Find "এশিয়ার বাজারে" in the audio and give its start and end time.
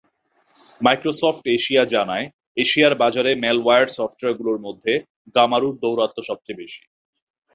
2.57-3.31